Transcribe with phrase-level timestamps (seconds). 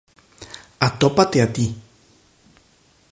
[0.87, 1.65] Atópate a ti.